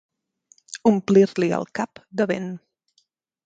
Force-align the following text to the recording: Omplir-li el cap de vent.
Omplir-li 0.91 1.51
el 1.59 1.69
cap 1.81 2.03
de 2.23 2.29
vent. 2.35 2.51